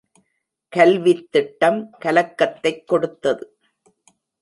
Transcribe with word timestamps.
கல்வித் 0.75 1.31
திட்டம் 1.31 1.93
கலக்கத்தைக் 2.05 2.87
கொடுத்தது. 2.87 3.57